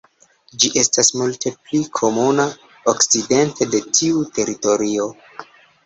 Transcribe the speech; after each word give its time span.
Ĝi 0.61 0.71
estas 0.83 1.11
multe 1.19 1.53
pli 1.67 1.83
komuna 2.01 2.47
okcidente 2.95 3.71
de 3.77 3.85
tiu 4.01 4.29
teritorio. 4.41 5.11